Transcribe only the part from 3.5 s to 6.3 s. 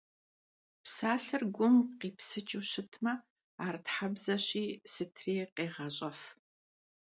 ар Тхьэбзэщи сытри къегъащӏэф.